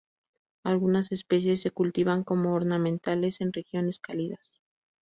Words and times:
Algunas 0.63 1.11
especies 1.11 1.61
se 1.61 1.69
cultivan 1.69 2.23
como 2.23 2.55
ornamentales 2.55 3.39
en 3.39 3.53
regiones 3.53 3.99
cálidas. 3.99 4.59